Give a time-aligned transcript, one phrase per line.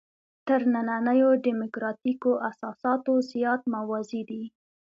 [0.47, 4.43] تر نننیو دیموکراتیکو اساساتو زیات موازي دي.